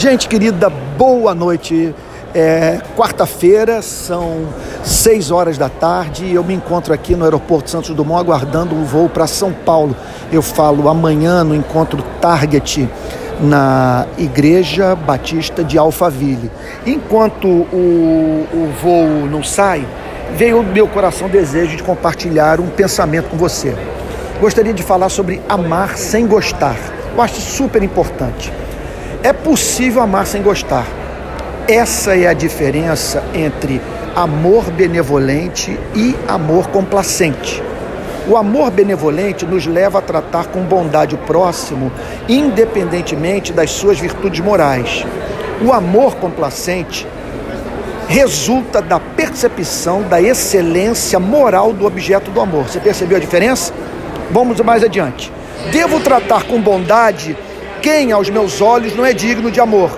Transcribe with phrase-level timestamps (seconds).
[0.00, 1.94] Gente querida, boa noite.
[2.34, 4.46] É, Quarta-feira, são
[4.82, 8.82] 6 horas da tarde e eu me encontro aqui no aeroporto Santos Dumont aguardando o
[8.82, 9.94] voo para São Paulo.
[10.32, 12.88] Eu falo amanhã no encontro Target
[13.42, 16.50] na Igreja Batista de Alphaville.
[16.86, 19.86] Enquanto o, o voo não sai,
[20.34, 23.76] veio o meu coração desejo de compartilhar um pensamento com você.
[24.40, 26.76] Gostaria de falar sobre amar sem gostar.
[27.14, 28.50] Eu acho super importante.
[29.22, 30.86] É possível amar sem gostar.
[31.68, 33.78] Essa é a diferença entre
[34.16, 37.62] amor benevolente e amor complacente.
[38.26, 41.92] O amor benevolente nos leva a tratar com bondade o próximo,
[42.30, 45.04] independentemente das suas virtudes morais.
[45.62, 47.06] O amor complacente
[48.08, 52.70] resulta da percepção da excelência moral do objeto do amor.
[52.70, 53.70] Você percebeu a diferença?
[54.30, 55.30] Vamos mais adiante.
[55.70, 57.36] Devo tratar com bondade
[57.82, 59.90] quem aos meus olhos não é digno de amor.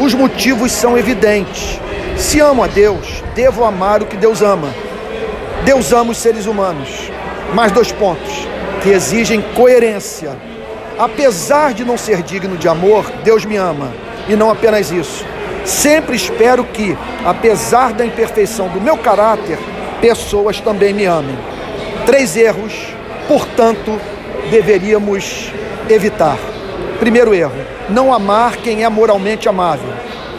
[0.00, 1.78] Os motivos são evidentes.
[2.16, 4.68] Se amo a Deus, devo amar o que Deus ama.
[5.64, 7.10] Deus ama os seres humanos.
[7.54, 8.46] Mais dois pontos
[8.82, 10.36] que exigem coerência.
[10.98, 13.92] Apesar de não ser digno de amor, Deus me ama.
[14.28, 15.24] E não apenas isso.
[15.64, 19.58] Sempre espero que, apesar da imperfeição do meu caráter,
[20.00, 21.38] pessoas também me amem.
[22.06, 22.72] Três erros,
[23.26, 24.00] portanto,
[24.50, 25.52] deveríamos
[25.88, 26.38] evitar.
[26.98, 27.54] Primeiro erro,
[27.88, 29.88] não amar quem é moralmente amável.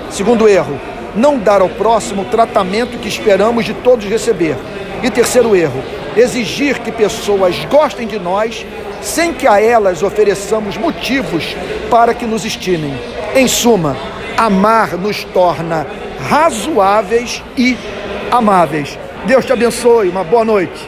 [0.10, 0.80] Segundo erro,
[1.16, 4.58] não dar ao próximo o tratamento que esperamos de todos receber.
[5.02, 5.82] E terceiro erro,
[6.16, 8.66] exigir que pessoas gostem de nós
[9.02, 11.56] sem que a elas ofereçamos motivos
[11.90, 12.94] para que nos estimem.
[13.36, 13.96] Em suma,
[14.38, 15.88] amar nos torna
[16.30, 17.78] razoáveis e
[18.32, 18.98] amáveis.
[19.26, 20.88] Deus te abençoe, uma boa noite.